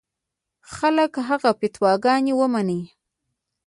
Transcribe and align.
خلک 0.73 1.11
هغه 1.27 1.49
فتواګانې 1.59 2.33
ومني. 2.39 2.81